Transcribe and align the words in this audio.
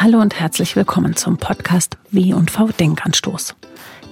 Hallo 0.00 0.20
und 0.20 0.38
herzlich 0.38 0.76
willkommen 0.76 1.16
zum 1.16 1.38
Podcast 1.38 1.98
W&V 2.12 2.68
Denkanstoß. 2.68 3.56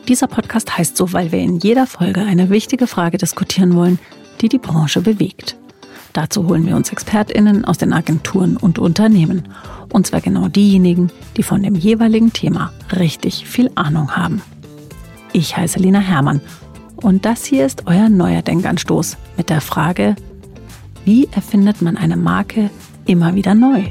Dieser 0.09 0.27
Podcast 0.27 0.77
heißt 0.77 0.97
so, 0.97 1.13
weil 1.13 1.31
wir 1.31 1.39
in 1.39 1.61
jeder 1.61 1.87
Folge 1.87 2.23
eine 2.23 2.51
wichtige 2.51 2.89
Frage 2.89 3.19
diskutieren 3.19 3.77
wollen, 3.77 4.01
die 4.41 4.49
die 4.49 4.59
Branche 4.59 5.01
bewegt. 5.01 5.57
Dazu 6.13 6.49
holen 6.49 6.67
wir 6.67 6.75
uns 6.75 6.91
ExpertInnen 6.91 7.65
aus 7.65 7.79
den 7.79 7.93
Agenturen 7.93 8.57
und 8.57 8.81
Unternehmen. 8.81 9.47
Und 9.93 10.09
zwar 10.09 10.21
genau 10.21 10.49
diejenigen, 10.49 11.13
die 11.37 11.45
von 11.45 11.63
dem 11.63 11.77
jeweiligen 11.77 12.33
Thema 12.33 12.73
richtig 12.97 13.47
viel 13.47 13.71
Ahnung 13.77 14.17
haben. 14.17 14.43
Ich 15.33 15.57
heiße 15.57 15.79
Lena 15.79 16.01
Hermann 16.01 16.41
und 16.97 17.25
das 17.25 17.45
hier 17.45 17.65
ist 17.65 17.87
euer 17.87 18.09
neuer 18.09 18.43
Denkanstoß 18.43 19.19
mit 19.37 19.51
der 19.51 19.61
Frage, 19.61 20.17
wie 21.05 21.29
erfindet 21.31 21.81
man 21.81 21.97
eine 21.97 22.17
Marke 22.17 22.71
immer 23.07 23.37
wieder 23.37 23.55
neu? 23.55 23.85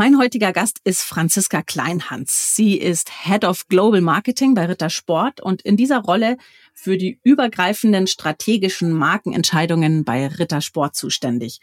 Mein 0.00 0.16
heutiger 0.16 0.54
Gast 0.54 0.78
ist 0.84 1.02
Franziska 1.02 1.60
Kleinhans. 1.60 2.56
Sie 2.56 2.78
ist 2.78 3.10
Head 3.24 3.44
of 3.44 3.68
Global 3.68 4.00
Marketing 4.00 4.54
bei 4.54 4.64
Ritter 4.64 4.88
Sport 4.88 5.42
und 5.42 5.60
in 5.60 5.76
dieser 5.76 5.98
Rolle 5.98 6.38
für 6.72 6.96
die 6.96 7.20
übergreifenden 7.22 8.06
strategischen 8.06 8.92
Markenentscheidungen 8.92 10.06
bei 10.06 10.26
Ritter 10.26 10.62
Sport 10.62 10.96
zuständig. 10.96 11.60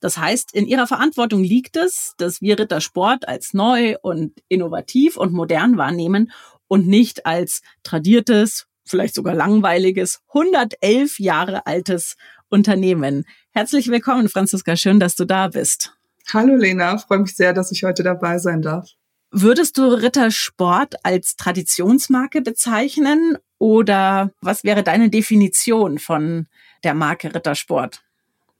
Das 0.00 0.16
heißt, 0.16 0.54
in 0.54 0.66
ihrer 0.66 0.86
Verantwortung 0.86 1.44
liegt 1.44 1.76
es, 1.76 2.14
dass 2.16 2.40
wir 2.40 2.58
Ritter 2.58 2.80
Sport 2.80 3.28
als 3.28 3.52
neu 3.52 3.96
und 4.00 4.32
innovativ 4.48 5.18
und 5.18 5.34
modern 5.34 5.76
wahrnehmen 5.76 6.32
und 6.68 6.86
nicht 6.86 7.26
als 7.26 7.60
tradiertes, 7.82 8.66
vielleicht 8.86 9.14
sogar 9.14 9.34
langweiliges, 9.34 10.22
111 10.28 11.18
Jahre 11.18 11.66
altes 11.66 12.16
Unternehmen. 12.48 13.26
Herzlich 13.50 13.88
willkommen, 13.88 14.30
Franziska. 14.30 14.74
Schön, 14.74 14.98
dass 14.98 15.16
du 15.16 15.26
da 15.26 15.48
bist. 15.48 15.97
Hallo 16.32 16.56
Lena, 16.56 16.98
freue 16.98 17.20
mich 17.20 17.34
sehr, 17.34 17.54
dass 17.54 17.72
ich 17.72 17.84
heute 17.84 18.02
dabei 18.02 18.38
sein 18.38 18.60
darf. 18.60 18.90
Würdest 19.30 19.78
du 19.78 19.84
Rittersport 19.86 20.96
als 21.02 21.36
Traditionsmarke 21.36 22.42
bezeichnen 22.42 23.38
oder 23.58 24.30
was 24.40 24.62
wäre 24.64 24.82
deine 24.82 25.10
Definition 25.10 25.98
von 25.98 26.46
der 26.84 26.94
Marke 26.94 27.34
Rittersport? 27.34 28.02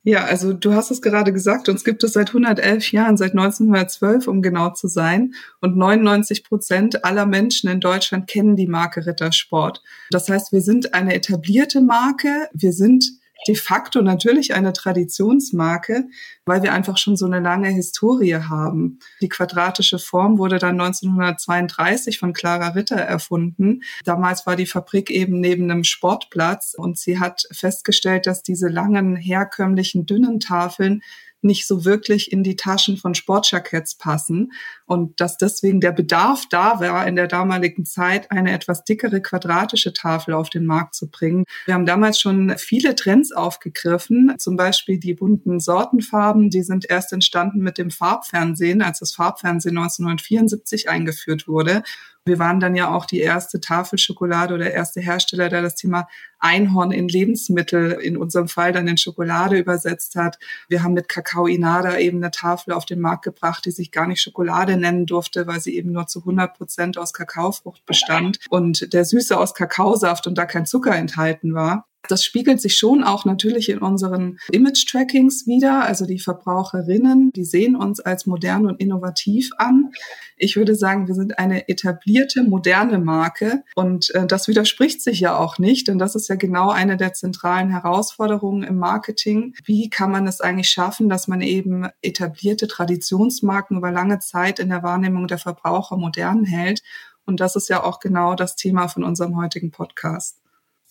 Ja, 0.04 0.24
also 0.24 0.54
du 0.54 0.72
hast 0.72 0.90
es 0.90 1.02
gerade 1.02 1.32
gesagt, 1.32 1.68
uns 1.68 1.84
gibt 1.84 2.02
es 2.04 2.14
seit 2.14 2.28
111 2.28 2.92
Jahren, 2.92 3.18
seit 3.18 3.32
1912, 3.32 4.26
um 4.28 4.40
genau 4.40 4.70
zu 4.70 4.88
sein. 4.88 5.34
Und 5.60 5.76
99 5.76 6.44
Prozent 6.44 7.04
aller 7.04 7.26
Menschen 7.26 7.68
in 7.68 7.80
Deutschland 7.80 8.26
kennen 8.26 8.56
die 8.56 8.68
Marke 8.68 9.04
Rittersport. 9.04 9.82
Das 10.10 10.30
heißt, 10.30 10.52
wir 10.52 10.62
sind 10.62 10.94
eine 10.94 11.14
etablierte 11.14 11.82
Marke. 11.82 12.48
Wir 12.54 12.72
sind 12.72 13.17
de 13.46 13.54
facto 13.54 14.02
natürlich 14.02 14.54
eine 14.54 14.72
Traditionsmarke, 14.72 16.04
weil 16.44 16.62
wir 16.62 16.72
einfach 16.72 16.98
schon 16.98 17.16
so 17.16 17.26
eine 17.26 17.40
lange 17.40 17.68
Historie 17.68 18.34
haben. 18.34 18.98
Die 19.20 19.28
quadratische 19.28 19.98
Form 19.98 20.38
wurde 20.38 20.58
dann 20.58 20.80
1932 20.80 22.18
von 22.18 22.32
Clara 22.32 22.68
Ritter 22.68 22.96
erfunden. 22.96 23.82
Damals 24.04 24.46
war 24.46 24.56
die 24.56 24.66
Fabrik 24.66 25.10
eben 25.10 25.40
neben 25.40 25.70
einem 25.70 25.84
Sportplatz 25.84 26.74
und 26.76 26.98
sie 26.98 27.18
hat 27.18 27.46
festgestellt, 27.52 28.26
dass 28.26 28.42
diese 28.42 28.68
langen, 28.68 29.16
herkömmlichen, 29.16 30.06
dünnen 30.06 30.40
Tafeln 30.40 31.02
nicht 31.42 31.66
so 31.66 31.84
wirklich 31.84 32.32
in 32.32 32.42
die 32.42 32.56
Taschen 32.56 32.96
von 32.96 33.14
Sportjacketts 33.14 33.96
passen 33.96 34.52
und 34.86 35.20
dass 35.20 35.36
deswegen 35.36 35.80
der 35.80 35.92
Bedarf 35.92 36.44
da 36.50 36.80
war, 36.80 37.06
in 37.06 37.16
der 37.16 37.28
damaligen 37.28 37.84
Zeit 37.84 38.30
eine 38.30 38.52
etwas 38.52 38.84
dickere 38.84 39.20
quadratische 39.20 39.92
Tafel 39.92 40.34
auf 40.34 40.50
den 40.50 40.66
Markt 40.66 40.94
zu 40.94 41.08
bringen. 41.10 41.44
Wir 41.66 41.74
haben 41.74 41.86
damals 41.86 42.20
schon 42.20 42.54
viele 42.58 42.94
Trends 42.94 43.32
aufgegriffen, 43.32 44.34
zum 44.38 44.56
Beispiel 44.56 44.98
die 44.98 45.14
bunten 45.14 45.60
Sortenfarben, 45.60 46.50
die 46.50 46.62
sind 46.62 46.88
erst 46.88 47.12
entstanden 47.12 47.60
mit 47.60 47.78
dem 47.78 47.90
Farbfernsehen, 47.90 48.82
als 48.82 48.98
das 48.98 49.14
Farbfernsehen 49.14 49.76
1974 49.76 50.88
eingeführt 50.88 51.46
wurde. 51.46 51.82
Wir 52.28 52.38
waren 52.38 52.60
dann 52.60 52.76
ja 52.76 52.94
auch 52.94 53.06
die 53.06 53.18
erste 53.18 53.60
Tafelschokolade 53.60 54.54
oder 54.54 54.70
erste 54.70 55.00
Hersteller, 55.00 55.48
der 55.48 55.62
das 55.62 55.74
Thema 55.74 56.06
Einhorn 56.38 56.92
in 56.92 57.08
Lebensmittel, 57.08 57.92
in 57.92 58.16
unserem 58.16 58.46
Fall 58.46 58.72
dann 58.72 58.86
in 58.86 58.96
Schokolade 58.96 59.58
übersetzt 59.58 60.14
hat. 60.14 60.38
Wir 60.68 60.84
haben 60.84 60.94
mit 60.94 61.08
Kakao 61.08 61.46
Inada 61.46 61.98
eben 61.98 62.18
eine 62.18 62.30
Tafel 62.30 62.72
auf 62.72 62.86
den 62.86 63.00
Markt 63.00 63.24
gebracht, 63.24 63.64
die 63.64 63.72
sich 63.72 63.90
gar 63.90 64.06
nicht 64.06 64.22
Schokolade 64.22 64.76
nennen 64.76 65.06
durfte, 65.06 65.48
weil 65.48 65.60
sie 65.60 65.74
eben 65.74 65.90
nur 65.90 66.06
zu 66.06 66.20
100 66.20 66.56
Prozent 66.56 66.98
aus 66.98 67.12
Kakaofrucht 67.12 67.84
bestand 67.86 68.38
und 68.50 68.92
der 68.92 69.04
Süße 69.04 69.36
aus 69.36 69.54
Kakaosaft 69.54 70.26
und 70.28 70.38
da 70.38 70.46
kein 70.46 70.66
Zucker 70.66 70.94
enthalten 70.94 71.54
war. 71.54 71.87
Das 72.06 72.24
spiegelt 72.24 72.60
sich 72.60 72.76
schon 72.76 73.02
auch 73.02 73.24
natürlich 73.24 73.68
in 73.68 73.78
unseren 73.78 74.38
Image-Trackings 74.52 75.46
wieder. 75.46 75.84
Also 75.84 76.06
die 76.06 76.20
Verbraucherinnen, 76.20 77.32
die 77.32 77.44
sehen 77.44 77.74
uns 77.74 78.00
als 78.00 78.24
modern 78.26 78.66
und 78.66 78.80
innovativ 78.80 79.50
an. 79.58 79.90
Ich 80.36 80.56
würde 80.56 80.74
sagen, 80.76 81.08
wir 81.08 81.14
sind 81.14 81.38
eine 81.38 81.68
etablierte, 81.68 82.44
moderne 82.44 82.98
Marke. 82.98 83.64
Und 83.74 84.14
äh, 84.14 84.26
das 84.26 84.46
widerspricht 84.48 85.02
sich 85.02 85.20
ja 85.20 85.36
auch 85.36 85.58
nicht, 85.58 85.88
denn 85.88 85.98
das 85.98 86.14
ist 86.14 86.28
ja 86.28 86.36
genau 86.36 86.70
eine 86.70 86.96
der 86.96 87.14
zentralen 87.14 87.70
Herausforderungen 87.70 88.62
im 88.62 88.78
Marketing. 88.78 89.54
Wie 89.64 89.90
kann 89.90 90.12
man 90.12 90.26
es 90.26 90.40
eigentlich 90.40 90.70
schaffen, 90.70 91.08
dass 91.08 91.26
man 91.26 91.40
eben 91.40 91.88
etablierte 92.00 92.68
Traditionsmarken 92.68 93.76
über 93.76 93.90
lange 93.90 94.20
Zeit 94.20 94.60
in 94.60 94.68
der 94.68 94.82
Wahrnehmung 94.82 95.26
der 95.26 95.38
Verbraucher 95.38 95.96
modern 95.96 96.44
hält? 96.44 96.82
Und 97.26 97.40
das 97.40 97.56
ist 97.56 97.68
ja 97.68 97.82
auch 97.82 98.00
genau 98.00 98.34
das 98.34 98.56
Thema 98.56 98.88
von 98.88 99.04
unserem 99.04 99.36
heutigen 99.36 99.70
Podcast. 99.70 100.38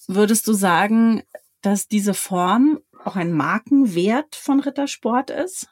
Würdest 0.08 0.48
du 0.48 0.54
sagen, 0.54 1.24
dass 1.62 1.88
diese 1.88 2.14
Form 2.14 2.80
auch 3.04 3.16
ein 3.16 3.34
Markenwert 3.34 4.36
von 4.36 4.62
Rittersport 4.62 5.30
ist? 5.30 5.68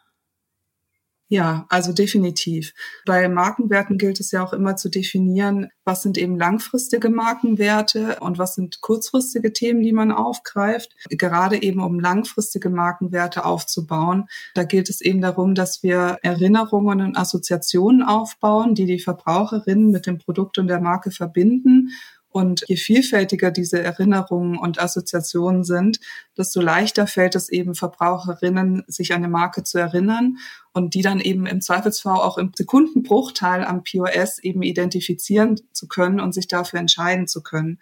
Ja, 1.27 1.65
also 1.69 1.91
definitiv. 1.91 2.73
Bei 3.07 3.27
Markenwerten 3.27 3.97
gilt 3.97 4.19
es 4.19 4.29
ja 4.29 4.43
auch 4.43 4.53
immer 4.53 4.75
zu 4.75 4.89
definieren, 4.89 5.69
was 5.83 6.03
sind 6.03 6.19
eben 6.19 6.37
langfristige 6.37 7.09
Markenwerte 7.09 8.17
und 8.19 8.37
was 8.37 8.53
sind 8.53 8.79
kurzfristige 8.81 9.51
Themen, 9.51 9.81
die 9.81 9.91
man 9.91 10.11
aufgreift. 10.11 10.95
Gerade 11.09 11.59
eben 11.63 11.81
um 11.81 11.99
langfristige 11.99 12.69
Markenwerte 12.69 13.43
aufzubauen, 13.43 14.27
da 14.53 14.65
gilt 14.65 14.87
es 14.87 15.01
eben 15.01 15.19
darum, 15.19 15.55
dass 15.55 15.81
wir 15.81 16.19
Erinnerungen 16.21 17.01
und 17.01 17.17
Assoziationen 17.17 18.03
aufbauen, 18.03 18.75
die 18.75 18.85
die 18.85 18.99
Verbraucherinnen 18.99 19.89
mit 19.89 20.05
dem 20.05 20.19
Produkt 20.19 20.59
und 20.59 20.67
der 20.67 20.79
Marke 20.79 21.09
verbinden 21.09 21.89
und 22.35 22.65
je 22.67 22.75
vielfältiger 22.75 23.49
diese 23.49 23.81
Erinnerungen 23.81 24.57
und 24.57 24.77
Assoziationen 24.77 25.63
sind, 25.63 26.01
desto 26.37 26.59
leichter 26.59 27.07
fällt 27.07 27.33
es 27.33 27.47
eben 27.47 27.75
Verbraucherinnen, 27.75 28.83
sich 28.87 29.13
an 29.13 29.19
eine 29.19 29.29
Marke 29.29 29.63
zu 29.63 29.77
erinnern 29.77 30.39
und 30.73 30.95
die 30.95 31.01
dann 31.01 31.21
eben 31.21 31.45
im 31.45 31.61
Zweifelsfall 31.61 32.17
auch 32.17 32.37
im 32.37 32.51
Sekundenbruchteil 32.53 33.63
am 33.63 33.85
POS 33.85 34.39
eben 34.39 34.63
identifizieren 34.63 35.61
zu 35.71 35.87
können 35.87 36.19
und 36.19 36.33
sich 36.33 36.49
dafür 36.49 36.81
entscheiden 36.81 37.29
zu 37.29 37.41
können. 37.41 37.79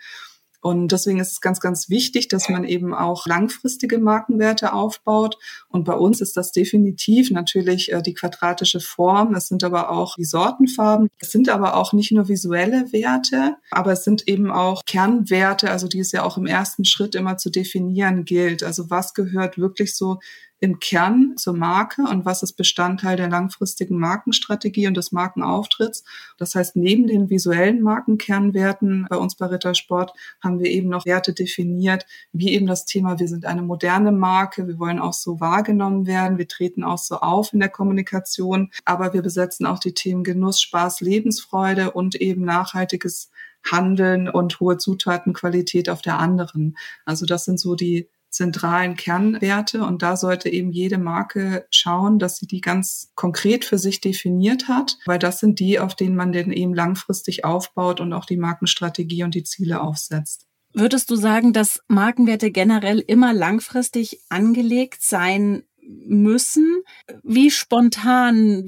Und 0.63 0.94
deswegen 0.94 1.19
ist 1.19 1.34
es 1.34 1.41
ganz, 1.41 1.59
ganz 1.59 1.90
wichtig, 1.90 2.29
dass 2.29 2.47
man 2.47 2.63
eben 2.63 2.94
auch 2.94 3.28
langfristige 3.28 3.97
Markenwerte 3.97 4.72
aufbaut. 4.72 5.38
Und 5.68 5.84
bei 5.84 5.94
uns 5.94 6.22
ist 6.22 6.38
das 6.38 6.53
definitiv 6.53 7.31
natürlich 7.31 7.91
äh, 7.91 8.01
die 8.01 8.13
quadratische 8.13 8.79
Form. 8.79 9.35
Es 9.35 9.50
sind 9.50 9.66
aber 9.66 9.91
auch 9.91 10.16
die 10.16 10.23
Sortenfarben. 10.23 11.09
Es 11.19 11.31
sind 11.31 11.50
aber 11.50 11.75
auch 11.75 11.91
nicht 11.91 12.13
nur 12.13 12.29
visuelle 12.29 12.94
Werte, 12.94 13.57
aber 13.72 13.91
es 13.91 14.06
sind 14.06 14.25
eben 14.29 14.52
auch 14.52 14.85
Kernwerte, 14.85 15.69
also 15.69 15.90
die 15.90 16.00
es 16.00 16.13
ja 16.13 16.23
auch 16.23 16.38
im 16.38 16.46
ersten 16.46 16.85
Schritt 16.85 17.13
immer 17.13 17.35
zu 17.35 17.50
definieren 17.50 18.23
gilt. 18.23 18.63
Also 18.63 18.90
was 18.90 19.13
gehört 19.13 19.57
wirklich 19.57 19.97
so 19.97 20.19
im 20.63 20.79
Kern 20.79 21.34
zur 21.35 21.57
Marke 21.57 22.03
und 22.03 22.24
was 22.24 22.41
ist 22.41 22.53
Bestandteil 22.53 23.18
der 23.18 23.28
langfristigen 23.28 24.00
Markenstrategie 24.00 24.88
und 24.88 24.96
des 24.96 25.12
Markenauftritts. 25.12 26.06
Das 26.38 26.56
heißt, 26.56 26.78
neben 26.78 27.06
den 27.06 27.29
visuellen 27.29 27.82
Markenkernwerten 27.82 29.05
bei 29.09 29.17
uns 29.17 29.35
bei 29.35 29.47
Rittersport 29.47 30.14
haben 30.41 30.61
wir 30.61 30.72
eben 30.72 30.88
noch 30.88 31.05
Werte 31.05 31.34
definiert, 31.34 32.05
wie 32.32 32.53
eben 32.53 32.66
das 32.66 32.85
Thema, 32.85 33.20
wir 33.20 33.28
sind 33.28 33.43
eine 33.43 33.61
moderne 33.61 34.14
Marke, 34.14 34.66
wir 34.66 34.79
wollen 34.79 34.99
auch 34.99 35.11
so 35.11 35.41
wahrgenommen 35.41 36.08
werden, 36.08 36.38
wir 36.38 36.47
treten 36.47 36.85
auch 36.85 36.97
so 36.97 37.17
auf 37.17 37.52
in 37.52 37.59
der 37.59 37.67
Kommunikation, 37.67 38.72
aber 38.85 39.14
wir 39.14 39.22
besetzen 39.22 39.66
auch 39.66 39.79
die 39.79 39.93
Themen 39.93 40.23
Genuss, 40.23 40.61
Spaß, 40.61 41.02
Lebensfreude 41.02 41.91
und 41.91 42.16
eben 42.16 42.46
nachhaltiges 42.46 43.32
Handeln 43.70 44.29
und 44.29 44.61
hohe 44.61 44.78
Zutatenqualität 44.78 45.90
auf 45.90 46.02
der 46.02 46.20
anderen. 46.20 46.78
Also 47.03 47.26
das 47.26 47.43
sind 47.43 47.59
so 47.59 47.76
die 47.76 48.08
zentralen 48.34 48.96
Kernwerte 48.96 49.84
und 49.84 50.02
da 50.02 50.18
sollte 50.18 50.50
eben 50.50 50.72
jede 50.72 50.97
Marke 50.97 51.68
schauen, 51.70 52.18
dass 52.18 52.38
sie 52.38 52.47
die 52.47 52.62
ganz 52.62 53.12
konkret 53.16 53.64
für 53.64 53.78
sich 53.78 54.02
definiert 54.02 54.68
hat, 54.68 54.97
weil 55.06 55.20
das 55.20 55.40
sind 55.40 55.59
die, 55.59 55.80
auf 55.80 55.96
denen 55.96 56.16
man 56.16 56.32
denn 56.32 56.52
eben 56.52 56.74
langfristig 56.74 57.46
aufbaut 57.46 58.02
und 58.02 58.12
auch 58.12 58.26
die 58.26 58.38
Markenstrategie 58.38 59.24
und 59.24 59.35
die 59.35 59.44
Ziele 59.44 59.82
aufsetzt. 59.82 60.47
Würdest 60.74 61.12
du 61.12 61.16
sagen, 61.16 61.53
dass 61.53 61.84
Markenwerte 61.88 62.50
generell 62.50 63.00
immer 63.00 63.32
langfristig 63.32 64.22
angelegt 64.30 65.03
sein 65.03 65.62
müssen? 65.79 66.82
Wie 67.22 67.52
spontan, 67.52 68.64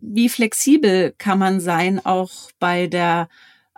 wie 0.00 0.30
flexibel 0.30 1.14
kann 1.18 1.38
man 1.38 1.60
sein, 1.60 2.04
auch 2.04 2.50
bei 2.58 2.86
der 2.86 3.28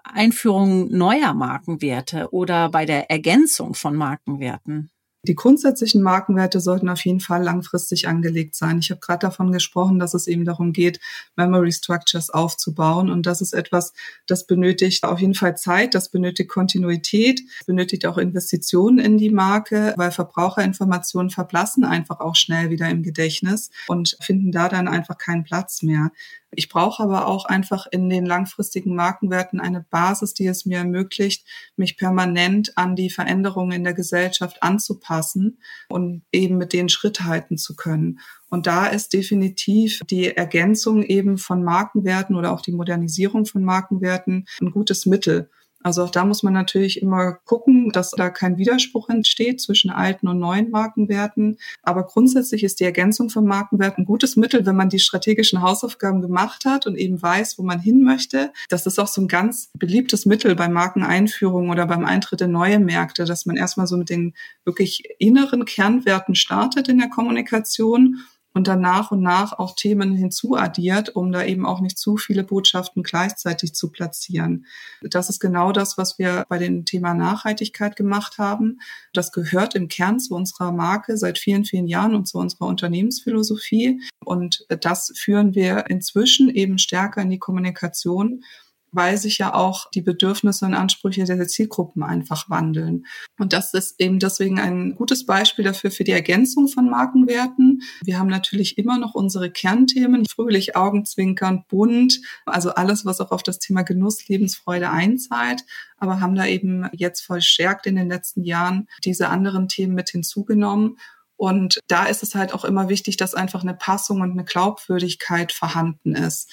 Einführung 0.05 0.93
neuer 0.93 1.35
Markenwerte 1.35 2.29
oder 2.31 2.69
bei 2.69 2.87
der 2.87 3.11
Ergänzung 3.11 3.75
von 3.75 3.97
Markenwerten? 3.97 4.92
Die 5.25 5.37
grundsätzlichen 5.37 6.03
Markenwerte 6.03 6.59
sollten 6.61 6.89
auf 6.89 7.05
jeden 7.05 7.21
Fall 7.21 7.45
langfristig 7.45 8.09
angelegt 8.09 8.57
sein. 8.57 8.81
Ich 8.81 8.91
habe 8.91 9.01
gerade 9.01 9.21
davon 9.21 9.53
gesprochen, 9.53 10.01
dass 10.01 10.15
es 10.15 10.27
eben 10.27 10.45
darum 10.45 10.73
geht, 10.73 10.99
Memory 11.37 11.71
Structures 11.71 12.31
aufzubauen. 12.31 13.09
Und 13.09 13.25
das 13.25 13.41
ist 13.41 13.53
etwas, 13.53 13.93
das 14.27 14.49
benötigt 14.49 15.05
auf 15.05 15.21
jeden 15.21 15.35
Fall 15.35 15.57
Zeit, 15.57 15.95
das 15.95 16.09
benötigt 16.09 16.51
Kontinuität, 16.51 17.41
benötigt 17.67 18.05
auch 18.07 18.19
Investitionen 18.19 18.99
in 18.99 19.17
die 19.17 19.31
Marke, 19.31 19.95
weil 19.97 20.11
Verbraucherinformationen 20.11 21.31
verblassen 21.31 21.85
einfach 21.85 22.19
auch 22.19 22.35
schnell 22.35 22.71
wieder 22.71 22.89
im 22.89 23.05
Gedächtnis 23.05 23.71
und 23.87 24.17
finden 24.21 24.51
da 24.51 24.69
dann 24.69 24.89
einfach 24.89 25.19
keinen 25.19 25.45
Platz 25.45 25.83
mehr. 25.83 26.11
Ich 26.55 26.69
brauche 26.69 27.03
aber 27.03 27.27
auch 27.27 27.47
einfach 27.47 27.87
in 27.91 28.11
den 28.11 28.27
langfristigen 28.27 28.95
Markenwerten 28.95 29.59
eine 29.59 29.81
Basis, 29.81 30.35
die 30.35 30.47
es 30.47 30.67
mir 30.67 30.79
ermöglicht, 30.79 31.47
mich 31.77 31.97
permanent 31.97 32.77
an 32.77 32.95
die 32.95 33.09
Veränderungen 33.09 33.73
in 33.73 33.85
der 33.85 33.95
Gesellschaft 33.95 34.63
anzupassen 34.63 35.59
und 35.89 36.23
eben 36.31 36.59
mit 36.59 36.75
denen 36.75 36.91
Schritt 36.91 37.23
halten 37.23 37.57
zu 37.57 37.75
können. 37.75 38.21
Und 38.51 38.67
da 38.67 38.87
ist 38.87 39.15
definitiv 39.15 40.01
die 40.11 40.37
Ergänzung 40.37 41.03
eben 41.03 41.39
von 41.39 41.65
Markenwerten 41.65 42.37
oder 42.37 42.53
auch 42.53 42.61
die 42.61 42.73
Modernisierung 42.73 43.47
von 43.47 43.65
Markenwerten 43.65 44.47
ein 44.61 44.73
gutes 44.73 45.07
Mittel. 45.07 45.49
Also 45.83 46.05
auch 46.05 46.11
da 46.11 46.25
muss 46.25 46.43
man 46.43 46.53
natürlich 46.53 47.01
immer 47.03 47.35
gucken, 47.45 47.91
dass 47.91 48.11
da 48.11 48.31
kein 48.31 48.57
Widerspruch 48.59 49.09
entsteht 49.09 49.61
zwischen 49.61 49.91
alten 49.91 50.29
und 50.29 50.39
neuen 50.39 50.71
Markenwerten. 50.71 51.59
Aber 51.83 52.05
grundsätzlich 52.05 52.65
ist 52.65 52.81
die 52.81 52.85
Ergänzung 52.85 53.31
von 53.31 53.45
Markenwerten 53.45 54.03
ein 54.03 54.07
gutes 54.07 54.37
Mittel, 54.37 54.65
wenn 54.67 54.77
man 54.77 54.89
die 54.89 54.99
strategischen 54.99 55.63
Hausaufgaben 55.63 56.21
gemacht 56.21 56.65
hat 56.65 56.87
und 56.87 56.97
eben 56.97 57.21
weiß, 57.21 57.59
wo 57.59 57.63
man 57.63 57.81
hin 57.81 58.03
möchte. 58.03 58.53
Das 58.69 58.87
ist 58.87 58.99
auch 58.99 59.09
so 59.09 59.21
ein 59.21 59.29
ganz 59.29 59.71
beliebtes 59.79 60.27
Mittel 60.27 60.55
bei 60.55 60.69
Markeneinführung 60.69 61.71
oder 61.71 61.87
beim 61.87 62.05
Eintritt 62.05 62.41
in 62.41 62.53
neue 62.53 62.79
Märkte, 62.79 63.25
dass 63.25 63.47
man 63.47 63.57
erstmal 63.57 63.87
so 63.87 63.97
mit 63.97 64.11
den 64.11 64.35
wirklich 64.65 65.05
inneren 65.19 65.65
Kernwerten 65.65 66.35
startet 66.35 66.89
in 66.89 66.99
der 66.99 67.09
Kommunikation 67.09 68.19
und 68.55 68.69
dann 68.69 68.81
nach 68.81 69.11
und 69.11 69.23
nach 69.23 69.59
auch 69.59 69.75
Themen 69.75 70.15
hinzuaddiert, 70.15 71.11
um 71.17 71.33
da 71.33 71.45
eben 71.45 71.67
auch 71.67 71.81
nicht 71.81 71.99
zu 71.99 72.17
viele 72.17 72.45
Botschaften 72.45 73.03
gleichzeitig 73.03 73.75
zu 73.75 73.91
platzieren. 73.91 74.67
Das 75.03 75.29
ist 75.29 75.41
genau 75.41 75.73
das, 75.73 75.99
was 75.99 76.19
wir 76.19 76.45
bei 76.49 76.59
dem 76.59 76.85
Thema 76.85 77.15
Nachhaltigkeit 77.15 77.97
gemacht 77.97 78.39
haben. 78.39 78.81
Das 79.13 79.33
gehört 79.33 79.75
im 79.75 79.89
Kern 79.89 80.21
zu 80.21 80.35
unserer 80.35 80.73
Marke 80.73 81.17
seit 81.17 81.39
vielen, 81.39 81.65
vielen 81.65 81.87
Jahren 81.87 82.15
und 82.15 82.27
zu 82.27 82.39
unserer 82.39 82.67
Unternehmensphilosophie. 82.67 84.01
Und 84.25 84.67
das 84.81 85.13
führen 85.17 85.55
wir 85.55 85.87
inzwischen 85.89 86.51
eben 86.51 86.79
stärker 86.79 87.23
in 87.23 87.31
die 87.31 87.39
Kommunikation 87.39 88.45
weil 88.93 89.17
sich 89.17 89.39
ja 89.39 89.55
auch 89.55 89.91
die 89.91 90.03
Bedürfnisse 90.03 90.67
und 90.67 90.75
Ansprüche 90.75 91.25
der 91.25 91.49
Zielgruppen 91.49 92.03
einfach 92.03 92.49
wandeln. 92.49 93.07
Und 93.39 93.53
das 93.53 93.75
ist 93.75 94.01
eben 94.01 94.19
deswegen 94.19 94.61
ein 94.61 94.95
gutes 94.95 95.27
Beispiel 95.27 95.65
dafür 95.65 95.91
für 95.91 96.05
die 96.05 96.13
Ergänzung 96.13 96.69
von 96.69 96.89
Markenwerten. 96.89 97.83
Wir 98.05 98.19
haben 98.19 98.29
natürlich 98.29 98.79
immer 98.79 98.99
noch 98.99 99.15
unsere 99.15 99.51
Kernthemen, 99.51 100.27
fröhlich, 100.27 100.77
augenzwinkernd, 100.77 101.69
bunt, 101.69 102.21
also 102.47 102.71
alles, 102.75 103.05
was 103.05 103.21
auch 103.21 103.31
auf 103.31 103.43
das 103.43 103.59
Thema 103.59 103.83
Genuss, 103.83 104.29
Lebensfreude 104.29 104.91
einzahlt, 104.91 105.65
aber 105.97 106.21
haben 106.21 106.35
da 106.35 106.47
eben 106.47 106.89
jetzt 106.93 107.21
verstärkt 107.21 107.87
in 107.87 107.97
den 107.97 108.09
letzten 108.09 108.45
Jahren 108.45 108.89
diese 109.05 109.29
anderen 109.29 109.69
Themen 109.69 109.95
mit 109.95 110.11
hinzugenommen. 110.11 110.99
Und 111.37 111.81
da 111.89 112.07
ist 112.07 112.23
es 112.23 112.37
halt 112.37 112.55
auch 112.55 112.65
immer 112.65 112.89
wichtig, 112.89 113.17
dass 113.17 113.35
einfach 113.35 113.63
eine 113.63 113.75
Passung 113.75 114.21
und 114.21 114.31
eine 114.31 114.45
Glaubwürdigkeit 114.45 115.51
vorhanden 115.51 116.15
ist. 116.15 116.49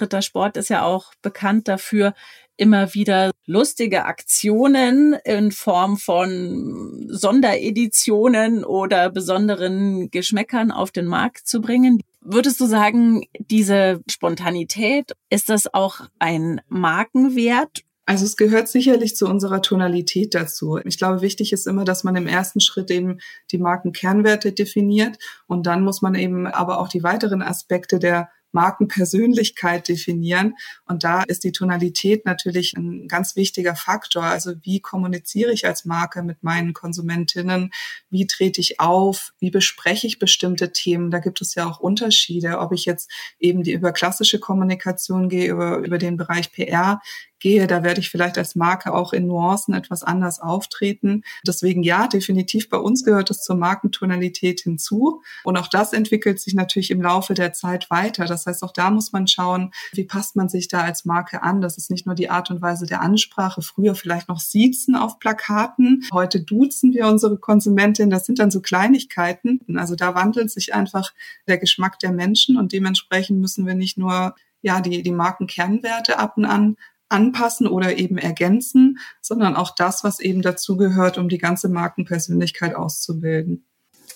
Rittersport 0.00 0.56
ist 0.56 0.70
ja 0.70 0.84
auch 0.84 1.12
bekannt 1.22 1.68
dafür, 1.68 2.14
immer 2.56 2.94
wieder 2.94 3.32
lustige 3.46 4.06
Aktionen 4.06 5.14
in 5.24 5.52
Form 5.52 5.96
von 5.96 7.06
Sondereditionen 7.10 8.64
oder 8.64 9.10
besonderen 9.10 10.10
Geschmäckern 10.10 10.70
auf 10.70 10.90
den 10.90 11.06
Markt 11.06 11.46
zu 11.46 11.60
bringen. 11.60 12.00
Würdest 12.20 12.60
du 12.60 12.66
sagen, 12.66 13.26
diese 13.38 14.00
Spontanität, 14.10 15.12
ist 15.30 15.48
das 15.48 15.72
auch 15.72 16.00
ein 16.18 16.60
Markenwert 16.68 17.82
also 18.08 18.24
es 18.24 18.36
gehört 18.36 18.68
sicherlich 18.68 19.16
zu 19.16 19.26
unserer 19.26 19.60
Tonalität 19.62 20.32
dazu. 20.36 20.78
Ich 20.84 20.96
glaube, 20.96 21.22
wichtig 21.22 21.52
ist 21.52 21.66
immer, 21.66 21.84
dass 21.84 22.04
man 22.04 22.14
im 22.14 22.28
ersten 22.28 22.60
Schritt 22.60 22.88
eben 22.92 23.18
die 23.50 23.58
Markenkernwerte 23.58 24.52
definiert 24.52 25.18
und 25.48 25.66
dann 25.66 25.82
muss 25.82 26.02
man 26.02 26.14
eben 26.14 26.46
aber 26.46 26.78
auch 26.78 26.86
die 26.86 27.02
weiteren 27.02 27.42
Aspekte 27.42 27.98
der 27.98 28.28
Markenpersönlichkeit 28.52 29.88
definieren. 29.88 30.54
Und 30.86 31.04
da 31.04 31.22
ist 31.22 31.44
die 31.44 31.52
Tonalität 31.52 32.24
natürlich 32.24 32.74
ein 32.76 33.08
ganz 33.08 33.36
wichtiger 33.36 33.76
Faktor. 33.76 34.24
Also 34.24 34.54
wie 34.62 34.80
kommuniziere 34.80 35.52
ich 35.52 35.66
als 35.66 35.84
Marke 35.84 36.22
mit 36.22 36.42
meinen 36.42 36.72
Konsumentinnen? 36.72 37.72
Wie 38.10 38.26
trete 38.26 38.60
ich 38.60 38.80
auf? 38.80 39.32
Wie 39.38 39.50
bespreche 39.50 40.06
ich 40.06 40.18
bestimmte 40.18 40.72
Themen? 40.72 41.10
Da 41.10 41.18
gibt 41.18 41.40
es 41.40 41.54
ja 41.54 41.66
auch 41.68 41.80
Unterschiede, 41.80 42.58
ob 42.58 42.72
ich 42.72 42.84
jetzt 42.84 43.10
eben 43.38 43.62
die 43.62 43.72
über 43.72 43.92
klassische 43.92 44.40
Kommunikation 44.40 45.28
gehe, 45.28 45.50
über, 45.50 45.78
über 45.78 45.98
den 45.98 46.16
Bereich 46.16 46.52
PR 46.52 47.00
gehe, 47.38 47.66
da 47.66 47.82
werde 47.82 48.00
ich 48.00 48.10
vielleicht 48.10 48.38
als 48.38 48.54
Marke 48.54 48.94
auch 48.94 49.12
in 49.12 49.26
Nuancen 49.26 49.74
etwas 49.74 50.02
anders 50.02 50.40
auftreten. 50.40 51.22
Deswegen 51.46 51.82
ja, 51.82 52.06
definitiv 52.06 52.68
bei 52.68 52.78
uns 52.78 53.04
gehört 53.04 53.30
es 53.30 53.42
zur 53.42 53.56
Markentonalität 53.56 54.60
hinzu. 54.60 55.22
Und 55.44 55.56
auch 55.56 55.68
das 55.68 55.92
entwickelt 55.92 56.40
sich 56.40 56.54
natürlich 56.54 56.90
im 56.90 57.02
Laufe 57.02 57.34
der 57.34 57.52
Zeit 57.52 57.90
weiter. 57.90 58.26
Das 58.26 58.46
heißt, 58.46 58.62
auch 58.62 58.72
da 58.72 58.90
muss 58.90 59.12
man 59.12 59.26
schauen, 59.26 59.72
wie 59.92 60.04
passt 60.04 60.36
man 60.36 60.48
sich 60.48 60.68
da 60.68 60.82
als 60.82 61.04
Marke 61.04 61.42
an. 61.42 61.60
Das 61.60 61.78
ist 61.78 61.90
nicht 61.90 62.06
nur 62.06 62.14
die 62.14 62.30
Art 62.30 62.50
und 62.50 62.62
Weise 62.62 62.86
der 62.86 63.00
Ansprache. 63.00 63.62
Früher 63.62 63.94
vielleicht 63.94 64.28
noch 64.28 64.40
Siezen 64.40 64.96
auf 64.96 65.18
Plakaten. 65.18 66.04
Heute 66.12 66.40
duzen 66.40 66.94
wir 66.94 67.06
unsere 67.06 67.38
Konsumentin. 67.38 68.10
Das 68.10 68.26
sind 68.26 68.38
dann 68.38 68.50
so 68.50 68.60
Kleinigkeiten. 68.60 69.60
Also 69.76 69.94
da 69.94 70.14
wandelt 70.14 70.50
sich 70.50 70.74
einfach 70.74 71.12
der 71.46 71.58
Geschmack 71.58 71.98
der 71.98 72.12
Menschen 72.12 72.56
und 72.56 72.72
dementsprechend 72.72 73.40
müssen 73.40 73.66
wir 73.66 73.74
nicht 73.74 73.98
nur 73.98 74.34
ja, 74.62 74.80
die, 74.80 75.02
die 75.02 75.12
Markenkernwerte 75.12 76.18
ab 76.18 76.36
und 76.36 76.44
an 76.44 76.76
anpassen 77.08 77.66
oder 77.66 77.96
eben 77.96 78.18
ergänzen, 78.18 78.98
sondern 79.20 79.56
auch 79.56 79.74
das, 79.74 80.04
was 80.04 80.20
eben 80.20 80.42
dazugehört, 80.42 81.18
um 81.18 81.28
die 81.28 81.38
ganze 81.38 81.68
Markenpersönlichkeit 81.68 82.74
auszubilden. 82.74 83.64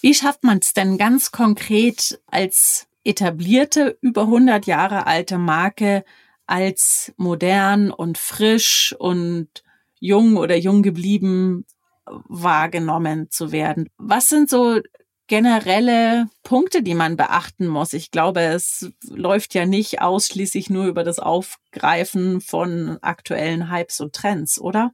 Wie 0.00 0.14
schafft 0.14 0.44
man 0.44 0.58
es 0.58 0.72
denn 0.72 0.98
ganz 0.98 1.31
konkret 1.31 2.20
als 2.26 2.87
etablierte, 3.04 3.98
über 4.00 4.22
100 4.22 4.66
Jahre 4.66 5.06
alte 5.06 5.38
Marke 5.38 6.04
als 6.46 7.12
modern 7.16 7.90
und 7.90 8.19
frisch 8.19 8.94
und 8.98 9.49
jung 10.00 10.37
oder 10.37 10.56
jung 10.56 10.82
geblieben 10.82 11.66
wahrgenommen 12.04 13.30
zu 13.30 13.52
werden? 13.52 13.88
Was 13.99 14.28
sind 14.28 14.50
so 14.50 14.80
generelle 15.30 16.26
Punkte, 16.42 16.82
die 16.82 16.96
man 16.96 17.16
beachten 17.16 17.68
muss? 17.68 17.92
Ich 17.92 18.10
glaube, 18.10 18.40
es 18.40 18.90
läuft 19.08 19.54
ja 19.54 19.64
nicht 19.64 20.02
ausschließlich 20.02 20.70
nur 20.70 20.87
über 20.87 21.04
das 21.04 21.20
Aufgreifen 21.20 22.40
von 22.40 22.99
aktuellen 23.00 23.70
Hypes 23.70 24.00
und 24.00 24.12
Trends, 24.12 24.60
oder? 24.60 24.90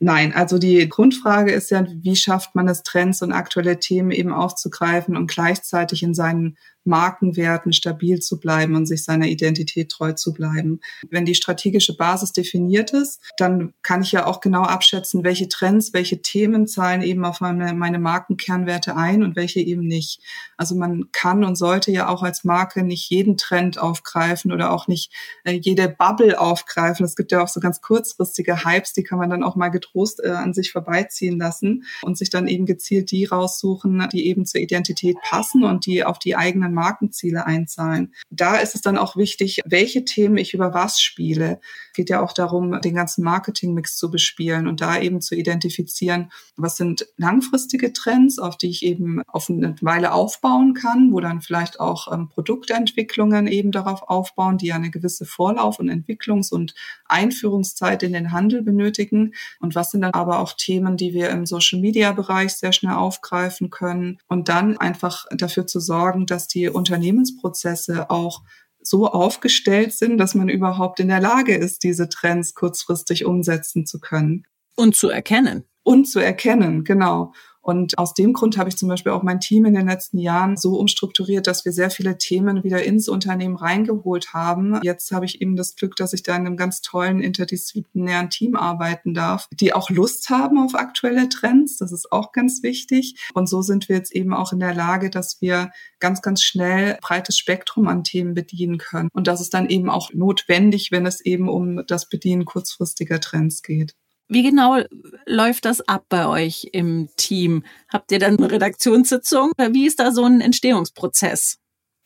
Nein, 0.00 0.34
also 0.34 0.58
die 0.58 0.86
Grundfrage 0.86 1.50
ist 1.50 1.70
ja, 1.70 1.84
wie 1.88 2.14
schafft 2.14 2.54
man 2.54 2.68
es, 2.68 2.82
Trends 2.82 3.22
und 3.22 3.32
aktuelle 3.32 3.80
Themen 3.80 4.10
eben 4.10 4.34
aufzugreifen 4.34 5.16
und 5.16 5.30
gleichzeitig 5.30 6.02
in 6.02 6.12
seinen 6.12 6.58
Markenwerten 6.88 7.72
stabil 7.72 8.18
zu 8.18 8.40
bleiben 8.40 8.74
und 8.74 8.86
sich 8.86 9.04
seiner 9.04 9.26
Identität 9.26 9.90
treu 9.90 10.12
zu 10.14 10.32
bleiben. 10.32 10.80
Wenn 11.08 11.24
die 11.24 11.36
strategische 11.36 11.96
Basis 11.96 12.32
definiert 12.32 12.92
ist, 12.92 13.20
dann 13.36 13.74
kann 13.82 14.02
ich 14.02 14.10
ja 14.10 14.26
auch 14.26 14.40
genau 14.40 14.62
abschätzen, 14.62 15.22
welche 15.22 15.48
Trends, 15.48 15.92
welche 15.92 16.20
Themen 16.22 16.66
zahlen 16.66 17.02
eben 17.02 17.24
auf 17.24 17.40
meine, 17.40 17.74
meine 17.74 17.98
Markenkernwerte 17.98 18.96
ein 18.96 19.22
und 19.22 19.36
welche 19.36 19.60
eben 19.60 19.86
nicht. 19.86 20.20
Also 20.56 20.74
man 20.74 21.12
kann 21.12 21.44
und 21.44 21.56
sollte 21.56 21.92
ja 21.92 22.08
auch 22.08 22.22
als 22.22 22.42
Marke 22.44 22.82
nicht 22.82 23.10
jeden 23.10 23.36
Trend 23.36 23.78
aufgreifen 23.78 24.50
oder 24.50 24.72
auch 24.72 24.88
nicht 24.88 25.12
äh, 25.44 25.52
jede 25.52 25.88
Bubble 25.88 26.40
aufgreifen. 26.40 27.04
Es 27.04 27.16
gibt 27.16 27.32
ja 27.32 27.42
auch 27.42 27.48
so 27.48 27.60
ganz 27.60 27.80
kurzfristige 27.80 28.64
Hypes, 28.64 28.92
die 28.92 29.02
kann 29.02 29.18
man 29.18 29.30
dann 29.30 29.42
auch 29.42 29.56
mal 29.56 29.68
getrost 29.68 30.20
äh, 30.24 30.30
an 30.30 30.54
sich 30.54 30.72
vorbeiziehen 30.72 31.38
lassen 31.38 31.84
und 32.02 32.16
sich 32.18 32.30
dann 32.30 32.48
eben 32.48 32.66
gezielt 32.66 33.10
die 33.10 33.26
raussuchen, 33.26 34.08
die 34.12 34.26
eben 34.26 34.46
zur 34.46 34.60
Identität 34.60 35.16
passen 35.22 35.64
und 35.64 35.86
die 35.86 36.04
auf 36.04 36.18
die 36.18 36.36
eigenen 36.36 36.74
Markenziele 36.78 37.46
einzahlen. 37.46 38.14
Da 38.30 38.56
ist 38.56 38.74
es 38.74 38.80
dann 38.80 38.98
auch 38.98 39.16
wichtig, 39.16 39.60
welche 39.64 40.04
Themen 40.04 40.36
ich 40.36 40.54
über 40.54 40.74
was 40.74 41.00
spiele. 41.00 41.60
Es 41.98 42.04
geht 42.04 42.10
ja 42.10 42.22
auch 42.22 42.32
darum, 42.32 42.80
den 42.80 42.94
ganzen 42.94 43.24
Marketingmix 43.24 43.96
zu 43.96 44.08
bespielen 44.08 44.68
und 44.68 44.80
da 44.80 45.00
eben 45.00 45.20
zu 45.20 45.34
identifizieren, 45.34 46.30
was 46.56 46.76
sind 46.76 47.08
langfristige 47.16 47.92
Trends, 47.92 48.38
auf 48.38 48.56
die 48.56 48.68
ich 48.68 48.84
eben 48.84 49.22
auf 49.26 49.50
eine 49.50 49.74
Weile 49.80 50.12
aufbauen 50.12 50.74
kann, 50.74 51.12
wo 51.12 51.18
dann 51.18 51.40
vielleicht 51.40 51.80
auch 51.80 52.12
ähm, 52.12 52.28
Produktentwicklungen 52.28 53.48
eben 53.48 53.72
darauf 53.72 54.02
aufbauen, 54.02 54.58
die 54.58 54.66
ja 54.66 54.76
eine 54.76 54.90
gewisse 54.90 55.24
Vorlauf- 55.24 55.80
und 55.80 55.88
Entwicklungs- 55.88 56.52
und 56.52 56.74
Einführungszeit 57.06 58.04
in 58.04 58.12
den 58.12 58.30
Handel 58.30 58.62
benötigen. 58.62 59.34
Und 59.58 59.74
was 59.74 59.90
sind 59.90 60.02
dann 60.02 60.12
aber 60.12 60.38
auch 60.40 60.52
Themen, 60.52 60.96
die 60.96 61.14
wir 61.14 61.30
im 61.30 61.46
Social-Media-Bereich 61.46 62.52
sehr 62.52 62.72
schnell 62.72 62.94
aufgreifen 62.94 63.70
können 63.70 64.18
und 64.28 64.48
dann 64.48 64.76
einfach 64.76 65.26
dafür 65.36 65.66
zu 65.66 65.80
sorgen, 65.80 66.26
dass 66.26 66.46
die 66.46 66.68
Unternehmensprozesse 66.68 68.10
auch 68.10 68.42
so 68.80 69.06
aufgestellt 69.08 69.92
sind, 69.92 70.18
dass 70.18 70.34
man 70.34 70.48
überhaupt 70.48 71.00
in 71.00 71.08
der 71.08 71.20
Lage 71.20 71.54
ist, 71.54 71.82
diese 71.82 72.08
Trends 72.08 72.54
kurzfristig 72.54 73.24
umsetzen 73.24 73.86
zu 73.86 74.00
können. 74.00 74.44
Und 74.76 74.94
zu 74.94 75.08
erkennen. 75.08 75.64
Und 75.82 76.06
zu 76.06 76.20
erkennen, 76.20 76.84
genau. 76.84 77.32
Und 77.60 77.98
aus 77.98 78.14
dem 78.14 78.32
Grund 78.32 78.56
habe 78.56 78.68
ich 78.68 78.76
zum 78.76 78.88
Beispiel 78.88 79.12
auch 79.12 79.22
mein 79.22 79.40
Team 79.40 79.66
in 79.66 79.74
den 79.74 79.86
letzten 79.86 80.18
Jahren 80.18 80.56
so 80.56 80.78
umstrukturiert, 80.78 81.46
dass 81.46 81.64
wir 81.64 81.72
sehr 81.72 81.90
viele 81.90 82.18
Themen 82.18 82.64
wieder 82.64 82.82
ins 82.82 83.08
Unternehmen 83.08 83.56
reingeholt 83.56 84.32
haben. 84.32 84.80
Jetzt 84.82 85.12
habe 85.12 85.26
ich 85.26 85.40
eben 85.42 85.56
das 85.56 85.76
Glück, 85.76 85.96
dass 85.96 86.12
ich 86.12 86.22
da 86.22 86.34
in 86.36 86.46
einem 86.46 86.56
ganz 86.56 86.80
tollen 86.80 87.20
interdisziplinären 87.20 88.30
Team 88.30 88.56
arbeiten 88.56 89.14
darf, 89.14 89.48
die 89.52 89.74
auch 89.74 89.90
Lust 89.90 90.30
haben 90.30 90.58
auf 90.58 90.74
aktuelle 90.74 91.28
Trends. 91.28 91.76
Das 91.76 91.92
ist 91.92 92.12
auch 92.12 92.32
ganz 92.32 92.62
wichtig. 92.62 93.16
Und 93.34 93.48
so 93.48 93.62
sind 93.62 93.88
wir 93.88 93.96
jetzt 93.96 94.12
eben 94.12 94.32
auch 94.32 94.52
in 94.52 94.60
der 94.60 94.74
Lage, 94.74 95.10
dass 95.10 95.40
wir 95.40 95.70
ganz, 96.00 96.22
ganz 96.22 96.42
schnell 96.42 96.98
breites 97.00 97.36
Spektrum 97.36 97.88
an 97.88 98.04
Themen 98.04 98.34
bedienen 98.34 98.78
können. 98.78 99.08
Und 99.12 99.26
das 99.26 99.40
ist 99.40 99.54
dann 99.54 99.68
eben 99.68 99.90
auch 99.90 100.12
notwendig, 100.12 100.90
wenn 100.90 101.06
es 101.06 101.20
eben 101.20 101.48
um 101.48 101.84
das 101.86 102.08
Bedienen 102.08 102.44
kurzfristiger 102.44 103.20
Trends 103.20 103.62
geht. 103.62 103.94
Wie 104.28 104.42
genau 104.42 104.82
läuft 105.24 105.64
das 105.64 105.80
ab 105.80 106.04
bei 106.08 106.26
euch 106.26 106.68
im 106.72 107.08
Team? 107.16 107.64
Habt 107.90 108.12
ihr 108.12 108.18
dann 108.18 108.36
eine 108.36 108.50
Redaktionssitzung? 108.50 109.52
Wie 109.56 109.86
ist 109.86 109.98
da 110.00 110.12
so 110.12 110.24
ein 110.24 110.40
Entstehungsprozess? 110.42 111.58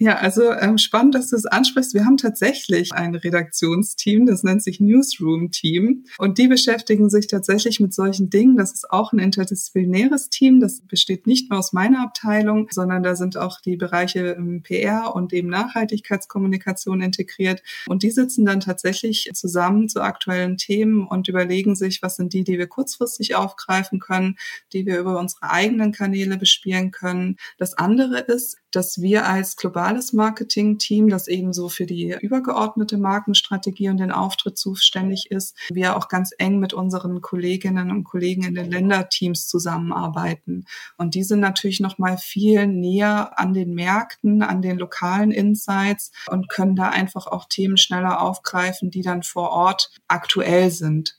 Ja, 0.02 0.16
also 0.16 0.50
ähm, 0.50 0.78
spannend, 0.78 1.14
dass 1.14 1.30
du 1.30 1.37
es 1.37 1.47
ansprichst. 1.47 1.94
Wir 1.94 2.04
haben 2.04 2.16
tatsächlich 2.16 2.92
ein 2.92 3.14
Redaktionsteam, 3.14 4.26
das 4.26 4.42
nennt 4.42 4.61
sich 4.61 4.80
Newsroom-Team. 4.80 6.06
Und 6.18 6.38
die 6.38 6.49
beschäftigen 6.49 7.09
sich 7.09 7.28
tatsächlich 7.28 7.78
mit 7.78 7.94
solchen 7.94 8.28
Dingen. 8.28 8.56
Das 8.56 8.73
ist 8.73 8.90
auch 8.90 9.12
ein 9.12 9.21
interdisziplinäres 9.21 10.28
Team. 10.28 10.59
Das 10.59 10.80
besteht 10.80 11.28
nicht 11.28 11.50
nur 11.50 11.61
aus 11.61 11.73
meiner 11.73 12.02
Abteilung, 12.02 12.66
sondern 12.73 13.04
da 13.04 13.14
sind 13.14 13.37
auch 13.37 13.61
die 13.61 13.76
Bereiche 13.76 14.35
ähm, 14.37 14.64
PR 14.64 15.14
und 15.14 15.32
eben 15.32 15.49
Nachhaltigkeitskommunikation 15.50 17.00
integriert. 17.00 17.62
Und 17.87 18.02
die 18.02 18.11
sitzen 18.11 18.44
dann 18.44 18.59
tatsächlich 18.59 19.30
zusammen 19.35 19.88
zu 19.88 20.00
aktuellen 20.00 20.56
Themen 20.56 21.06
und 21.06 21.28
überlegen 21.28 21.76
sich, 21.76 22.02
was 22.02 22.16
sind 22.16 22.32
die, 22.32 22.42
die 22.42 22.59
wir 22.59 22.66
kurzfristig 22.66 23.37
aufgreifen 23.37 24.00
können, 24.00 24.35
die 24.73 24.85
wir 24.85 24.99
über 24.99 25.21
unsere 25.21 25.49
eigenen 25.49 25.92
Kanäle 25.92 26.38
bespielen 26.38 26.90
können. 26.90 27.37
Das 27.56 27.75
andere 27.75 28.18
ist, 28.18 28.56
dass 28.73 29.00
wir 29.00 29.26
als 29.26 29.56
globales 29.92 30.12
Marketing-Team, 30.14 31.08
das 31.08 31.28
eben 31.28 31.52
so 31.52 31.68
für 31.68 31.84
die 31.84 32.16
übergeordnete 32.18 32.96
Markenstrategie 32.96 33.90
und 33.90 33.99
den 33.99 34.11
Auftritt 34.11 34.56
zuständig 34.56 35.30
ist, 35.30 35.54
wir 35.70 35.96
auch 35.96 36.08
ganz 36.08 36.30
eng 36.38 36.58
mit 36.58 36.72
unseren 36.72 37.20
Kolleginnen 37.20 37.90
und 37.90 38.04
Kollegen 38.04 38.44
in 38.44 38.54
den 38.54 38.70
Länderteams 38.70 39.46
zusammenarbeiten. 39.46 40.64
Und 40.96 41.14
die 41.14 41.25
sind 41.25 41.40
natürlich 41.40 41.80
noch 41.80 41.99
mal 41.99 42.16
viel 42.16 42.66
näher 42.66 43.38
an 43.38 43.52
den 43.52 43.75
Märkten, 43.75 44.42
an 44.42 44.62
den 44.62 44.78
lokalen 44.78 45.30
Insights 45.30 46.11
und 46.30 46.49
können 46.49 46.75
da 46.75 46.88
einfach 46.88 47.26
auch 47.26 47.46
Themen 47.49 47.76
schneller 47.76 48.22
aufgreifen, 48.22 48.90
die 48.90 49.02
dann 49.02 49.22
vor 49.22 49.50
Ort 49.50 49.90
aktuell 50.08 50.70
sind. 50.70 51.18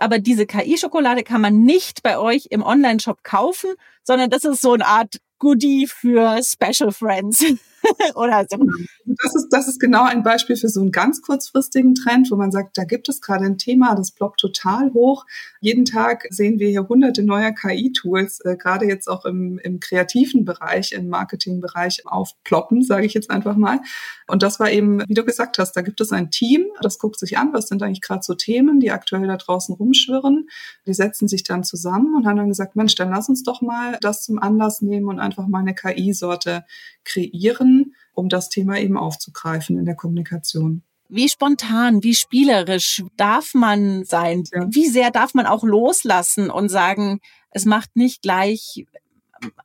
Aber 0.00 0.18
diese 0.18 0.44
KI-Schokolade 0.44 1.22
kann 1.22 1.40
man 1.40 1.62
nicht 1.62 2.02
bei 2.02 2.18
euch 2.18 2.48
im 2.50 2.62
Online-Shop 2.62 3.22
kaufen, 3.22 3.70
sondern 4.02 4.28
das 4.28 4.44
ist 4.44 4.60
so 4.60 4.72
eine 4.72 4.84
Art 4.84 5.18
Goodie 5.38 5.86
für 5.86 6.40
Special 6.42 6.92
Friends. 6.92 7.44
oder 8.14 8.46
so. 8.48 8.58
Das 9.04 9.34
ist, 9.34 9.48
das 9.50 9.68
ist 9.68 9.80
genau 9.80 10.04
ein 10.04 10.22
Beispiel 10.22 10.56
für 10.56 10.68
so 10.68 10.80
einen 10.80 10.92
ganz 10.92 11.22
kurzfristigen 11.22 11.94
Trend, 11.94 12.30
wo 12.30 12.36
man 12.36 12.52
sagt, 12.52 12.78
da 12.78 12.84
gibt 12.84 13.08
es 13.08 13.20
gerade 13.20 13.44
ein 13.44 13.58
Thema, 13.58 13.94
das 13.94 14.12
ploppt 14.12 14.40
total 14.40 14.92
hoch. 14.92 15.26
Jeden 15.60 15.84
Tag 15.84 16.26
sehen 16.30 16.58
wir 16.58 16.68
hier 16.68 16.88
hunderte 16.88 17.22
neuer 17.22 17.52
KI-Tools, 17.52 18.40
äh, 18.40 18.56
gerade 18.56 18.86
jetzt 18.86 19.08
auch 19.08 19.24
im, 19.24 19.58
im 19.58 19.80
kreativen 19.80 20.44
Bereich, 20.44 20.92
im 20.92 21.08
Marketingbereich 21.08 22.06
aufploppen, 22.06 22.82
sage 22.82 23.06
ich 23.06 23.14
jetzt 23.14 23.30
einfach 23.30 23.56
mal. 23.56 23.80
Und 24.26 24.42
das 24.42 24.60
war 24.60 24.70
eben, 24.70 25.02
wie 25.08 25.14
du 25.14 25.24
gesagt 25.24 25.58
hast, 25.58 25.72
da 25.72 25.82
gibt 25.82 26.00
es 26.00 26.12
ein 26.12 26.30
Team, 26.30 26.66
das 26.80 26.98
guckt 26.98 27.18
sich 27.18 27.38
an, 27.38 27.52
was 27.52 27.68
sind 27.68 27.82
eigentlich 27.82 28.00
gerade 28.00 28.22
so 28.22 28.34
Themen, 28.34 28.80
die 28.80 28.90
aktuell 28.90 29.26
da 29.26 29.36
draußen 29.36 29.74
rumschwirren. 29.74 30.48
Die 30.86 30.94
setzen 30.94 31.28
sich 31.28 31.44
dann 31.44 31.64
zusammen 31.64 32.14
und 32.16 32.26
haben 32.26 32.36
dann 32.36 32.48
gesagt, 32.48 32.76
Mensch, 32.76 32.94
dann 32.94 33.10
lass 33.10 33.28
uns 33.28 33.42
doch 33.42 33.60
mal 33.60 33.98
das 34.00 34.24
zum 34.24 34.38
Anlass 34.38 34.82
nehmen 34.82 35.08
und 35.08 35.20
einfach 35.20 35.46
mal 35.46 35.60
eine 35.60 35.74
KI-Sorte 35.74 36.64
kreieren, 37.04 37.71
um 38.14 38.28
das 38.28 38.48
Thema 38.48 38.78
eben 38.78 38.96
aufzugreifen 38.96 39.78
in 39.78 39.84
der 39.84 39.96
Kommunikation. 39.96 40.82
Wie 41.08 41.28
spontan, 41.28 42.02
wie 42.02 42.14
spielerisch 42.14 43.02
darf 43.16 43.52
man 43.54 44.04
sein? 44.04 44.44
Ja. 44.52 44.66
Wie 44.70 44.86
sehr 44.86 45.10
darf 45.10 45.34
man 45.34 45.46
auch 45.46 45.62
loslassen 45.62 46.50
und 46.50 46.70
sagen, 46.70 47.20
es 47.50 47.66
macht 47.66 47.96
nicht 47.96 48.22
gleich 48.22 48.86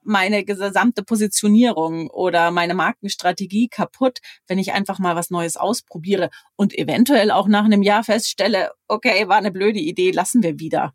meine 0.03 0.43
gesamte 0.43 1.03
Positionierung 1.03 2.09
oder 2.09 2.51
meine 2.51 2.73
Markenstrategie 2.73 3.67
kaputt, 3.69 4.19
wenn 4.47 4.59
ich 4.59 4.73
einfach 4.73 4.99
mal 4.99 5.15
was 5.15 5.29
Neues 5.29 5.57
ausprobiere 5.57 6.29
und 6.55 6.77
eventuell 6.77 7.31
auch 7.31 7.47
nach 7.47 7.65
einem 7.65 7.83
Jahr 7.83 8.03
feststelle, 8.03 8.71
okay, 8.87 9.27
war 9.27 9.37
eine 9.37 9.51
blöde 9.51 9.79
Idee, 9.79 10.11
lassen 10.11 10.43
wir 10.43 10.59
wieder. 10.59 10.93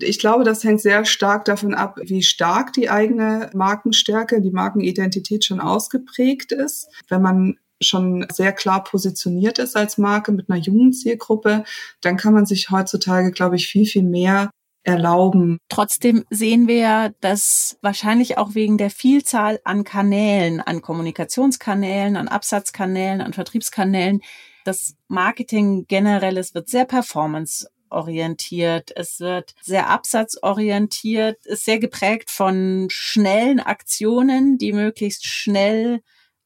Ich 0.00 0.18
glaube, 0.18 0.44
das 0.44 0.64
hängt 0.64 0.80
sehr 0.80 1.04
stark 1.04 1.44
davon 1.44 1.74
ab, 1.74 1.98
wie 2.02 2.22
stark 2.22 2.72
die 2.72 2.90
eigene 2.90 3.50
Markenstärke, 3.54 4.40
die 4.40 4.50
Markenidentität 4.50 5.44
schon 5.44 5.60
ausgeprägt 5.60 6.52
ist. 6.52 6.88
Wenn 7.08 7.22
man 7.22 7.58
schon 7.80 8.26
sehr 8.32 8.52
klar 8.52 8.84
positioniert 8.84 9.58
ist 9.58 9.76
als 9.76 9.98
Marke 9.98 10.32
mit 10.32 10.50
einer 10.50 10.58
jungen 10.58 10.92
Zielgruppe, 10.92 11.64
dann 12.00 12.16
kann 12.16 12.34
man 12.34 12.46
sich 12.46 12.70
heutzutage, 12.70 13.30
glaube 13.30 13.56
ich, 13.56 13.68
viel, 13.68 13.86
viel 13.86 14.02
mehr 14.02 14.50
erlauben. 14.82 15.58
Trotzdem 15.68 16.24
sehen 16.30 16.66
wir, 16.66 17.14
dass 17.20 17.78
wahrscheinlich 17.82 18.38
auch 18.38 18.54
wegen 18.54 18.78
der 18.78 18.90
Vielzahl 18.90 19.60
an 19.64 19.84
Kanälen, 19.84 20.60
an 20.60 20.80
Kommunikationskanälen, 20.82 22.16
an 22.16 22.28
Absatzkanälen, 22.28 23.20
an 23.20 23.32
Vertriebskanälen, 23.32 24.20
das 24.64 24.94
Marketing 25.08 25.86
generell, 25.88 26.36
es 26.36 26.54
wird 26.54 26.68
sehr 26.68 26.84
performance 26.84 27.68
orientiert, 27.90 28.92
es 28.94 29.20
wird 29.20 29.54
sehr 29.62 29.90
absatzorientiert, 29.90 31.44
ist 31.46 31.64
sehr 31.64 31.78
geprägt 31.78 32.30
von 32.30 32.88
schnellen 32.90 33.60
Aktionen, 33.60 34.58
die 34.58 34.72
möglichst 34.72 35.26
schnell 35.26 36.00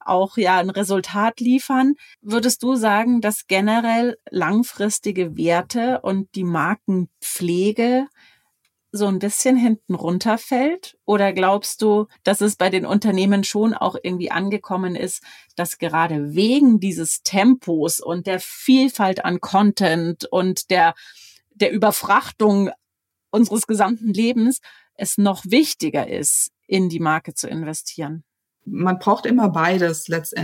auch 0.04 0.36
ja 0.36 0.58
ein 0.58 0.70
Resultat 0.70 1.40
liefern. 1.40 1.94
Würdest 2.20 2.62
du 2.62 2.74
sagen, 2.74 3.20
dass 3.20 3.46
generell 3.46 4.18
langfristige 4.30 5.36
Werte 5.36 6.00
und 6.02 6.34
die 6.34 6.44
Markenpflege 6.44 8.06
so 8.92 9.06
ein 9.06 9.18
bisschen 9.18 9.56
hinten 9.56 9.94
runterfällt? 9.94 10.98
Oder 11.06 11.32
glaubst 11.32 11.80
du, 11.82 12.06
dass 12.24 12.42
es 12.42 12.56
bei 12.56 12.68
den 12.68 12.84
Unternehmen 12.84 13.42
schon 13.42 13.72
auch 13.74 13.96
irgendwie 14.00 14.30
angekommen 14.30 14.94
ist, 14.94 15.22
dass 15.56 15.78
gerade 15.78 16.34
wegen 16.34 16.78
dieses 16.78 17.22
Tempos 17.22 18.00
und 18.00 18.26
der 18.26 18.38
Vielfalt 18.38 19.24
an 19.24 19.40
Content 19.40 20.26
und 20.26 20.70
der, 20.70 20.94
der 21.54 21.72
Überfrachtung 21.72 22.70
unseres 23.30 23.66
gesamten 23.66 24.12
Lebens 24.12 24.60
es 24.94 25.18
noch 25.18 25.44
wichtiger 25.46 26.08
ist, 26.08 26.50
in 26.66 26.88
die 26.88 27.00
Marke 27.00 27.34
zu 27.34 27.48
investieren? 27.48 28.24
Man 28.64 28.98
braucht 28.98 29.26
immer 29.26 29.48
beides 29.48 30.08
letztendlich. 30.08 30.42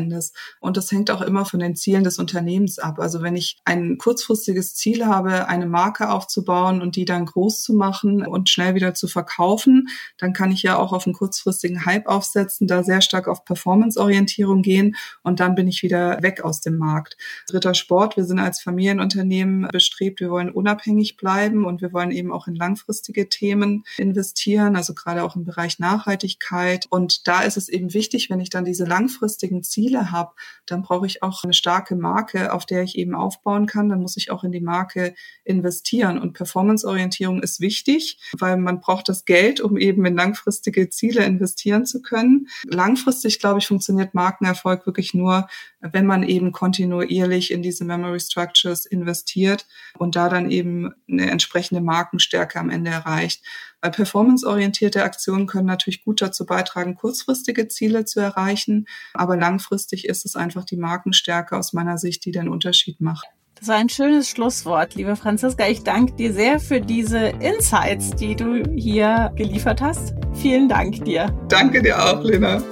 Und 0.61 0.77
das 0.77 0.91
hängt 0.91 1.11
auch 1.11 1.21
immer 1.21 1.45
von 1.45 1.61
den 1.61 1.77
Zielen 1.77 2.05
des 2.05 2.19
Unternehmens 2.19 2.79
ab. 2.79 2.99
Also 2.99 3.23
wenn 3.23 3.37
ich 3.37 3.59
ein 3.65 3.99
kurzfristiges 3.99 4.75
Ziel 4.75 5.07
habe, 5.07 5.49
eine 5.49 5.67
Marke 5.67 6.11
aufzubauen 6.11 6.83
und 6.83 6.97
die 6.97 7.05
dann 7.05 7.27
groß 7.27 7.63
zu 7.63 7.75
machen 7.75 8.27
und 8.27 8.49
schnell 8.49 8.75
wieder 8.75 8.95
zu 8.95 9.09
verkaufen, 9.09 9.89
dann 10.17 10.33
kann 10.33 10.51
ich 10.51 10.63
ja 10.63 10.77
auch 10.77 10.93
auf 10.93 11.07
einen 11.07 11.15
kurzfristigen 11.15 11.85
Hype 11.85 12.07
aufsetzen, 12.07 12.67
da 12.67 12.83
sehr 12.83 13.01
stark 13.01 13.29
auf 13.29 13.45
Performance-Orientierung 13.45 14.63
gehen 14.63 14.97
und 15.23 15.41
dann 15.41 15.55
bin 15.55 15.69
ich 15.69 15.83
wieder 15.83 16.23
weg 16.23 16.43
aus 16.43 16.61
dem 16.61 16.77
Markt. 16.77 17.17
Dritter 17.49 17.75
Sport, 17.75 18.17
wir 18.17 18.25
sind 18.25 18.39
als 18.39 18.61
Familienunternehmen 18.61 19.69
bestrebt, 19.71 20.21
wir 20.21 20.31
wollen 20.31 20.51
unabhängig 20.51 21.17
bleiben 21.17 21.65
und 21.65 21.81
wir 21.81 21.93
wollen 21.93 22.11
eben 22.11 22.33
auch 22.33 22.47
in 22.47 22.55
langfristige 22.55 23.29
Themen 23.29 23.85
investieren, 23.97 24.77
also 24.77 24.95
gerade 24.95 25.23
auch 25.23 25.37
im 25.37 25.45
Bereich 25.45 25.79
Nachhaltigkeit. 25.79 26.87
Und 26.91 27.27
da 27.29 27.43
ist 27.43 27.57
es 27.57 27.69
eben 27.69 27.95
wichtig, 27.95 28.08
wichtig, 28.09 28.31
wenn 28.31 28.41
ich 28.41 28.49
dann 28.49 28.65
diese 28.65 28.87
langfristigen 28.87 29.63
Ziele 29.63 30.11
habe, 30.11 30.33
dann 30.65 30.83
brauche 30.83 31.07
ich 31.07 31.23
auch 31.23 31.45
eine 31.45 31.53
starke 31.53 31.95
Marke, 31.95 32.55
auf 32.55 32.65
der 32.65 32.83
ich 32.83 32.97
eben 32.97 33.15
aufbauen 33.15 33.67
kann. 33.67 33.91
Dann 33.91 34.01
muss 34.01 34.17
ich 34.17 34.31
auch 34.31 34.45
in 34.45 34.53
die 34.53 34.63
Marke 34.63 35.15
investieren. 35.45 36.19
Und 36.19 36.33
Performanceorientierung 36.33 37.43
ist 37.43 37.61
wichtig, 37.61 38.19
weil 38.39 38.57
man 38.57 38.81
braucht 38.81 39.11
das 39.11 39.27
Geld, 39.27 39.61
um 39.61 39.77
eben 39.77 40.07
in 40.07 40.17
langfristige 40.17 40.89
Ziele 40.89 41.23
investieren 41.25 41.85
zu 41.85 42.01
können. 42.01 42.49
Langfristig, 42.65 43.41
glaube 43.41 43.59
ich, 43.59 43.67
funktioniert 43.67 44.15
Markenerfolg 44.15 44.87
wirklich 44.87 45.13
nur, 45.13 45.47
wenn 45.81 46.07
man 46.07 46.23
eben 46.23 46.53
kontinuierlich 46.53 47.51
in 47.51 47.63
diese 47.63 47.85
Memory 47.85 48.21
Structures 48.21 48.87
investiert 48.87 49.67
und 49.99 50.17
da 50.17 50.31
dann 50.31 50.51
eben 50.51 50.95
eine 51.11 51.31
entsprechende 51.31 51.83
Markenstärke 51.83 52.59
am 52.59 52.71
Ende 52.71 52.91
erreicht. 52.91 53.43
Weil 53.81 53.93
performanceorientierte 53.93 55.05
Aktionen 55.05 55.47
können 55.47 55.67
natürlich 55.67 56.05
gut 56.05 56.21
dazu 56.21 56.45
beitragen, 56.45 56.97
kurzfristige 56.97 57.69
Ziele 57.99 58.05
zu 58.05 58.21
erreichen, 58.21 58.87
aber 59.15 59.37
langfristig 59.37 60.07
ist 60.07 60.25
es 60.25 60.37
einfach 60.37 60.65
die 60.65 60.77
Markenstärke 60.77 61.57
aus 61.57 61.73
meiner 61.73 61.99
Sicht, 61.99 62.25
die 62.25 62.33
den 62.33 62.49
Unterschied 62.49 63.01
macht. 63.01 63.27
Das 63.59 63.69
war 63.69 63.77
ein 63.77 63.89
schönes 63.89 64.29
Schlusswort, 64.29 64.95
liebe 64.95 65.17
Franziska. 65.17 65.67
Ich 65.67 65.83
danke 65.83 66.13
dir 66.13 66.33
sehr 66.33 66.61
für 66.61 66.81
diese 66.81 67.19
Insights, 67.19 68.11
die 68.11 68.37
du 68.37 68.63
hier 68.73 69.33
geliefert 69.35 69.81
hast. 69.81 70.15
Vielen 70.35 70.69
Dank 70.69 71.05
dir. 71.05 71.27
Danke 71.49 71.83
dir 71.83 72.01
auch, 72.01 72.23
Lena. 72.23 72.63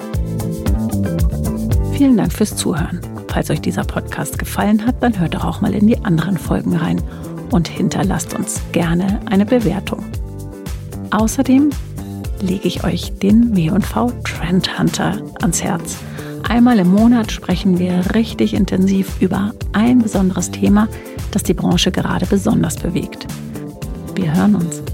Vielen 1.93 2.17
Dank 2.17 2.33
fürs 2.33 2.57
Zuhören. 2.57 3.01
falls 3.29 3.51
euch 3.51 3.61
dieser 3.61 3.85
Podcast 3.85 4.39
gefallen 4.39 4.87
hat, 4.87 5.03
dann 5.03 5.19
hört 5.19 5.35
doch 5.35 5.45
auch 5.45 5.61
mal 5.61 5.75
in 5.75 5.87
die 5.89 5.99
anderen 6.05 6.39
Folgen 6.39 6.75
rein 6.75 7.03
und 7.51 7.69
hinterlasst 7.69 8.33
uns 8.35 8.63
gerne 8.73 9.21
eine 9.27 9.45
Bewertung. 9.45 10.05
Außerdem 11.11 11.71
lege 12.43 12.69
ich 12.69 12.85
euch 12.85 13.13
den 13.19 13.57
W&V 13.57 14.13
Trend 14.25 14.79
Hunter 14.79 15.21
ans 15.41 15.63
Herz. 15.63 15.99
Einmal 16.49 16.79
im 16.79 16.91
Monat 16.91 17.33
sprechen 17.33 17.79
wir 17.79 18.15
richtig 18.15 18.55
intensiv 18.55 19.21
über 19.21 19.53
ein 19.73 20.01
besonderes 20.01 20.51
Thema, 20.51 20.89
das 21.33 21.43
die 21.43 21.55
Branche 21.55 21.91
gerade 21.91 22.27
besonders 22.27 22.77
bewegt. 22.77 23.27
Wir 24.15 24.35
hören 24.35 24.55
uns. 24.55 24.86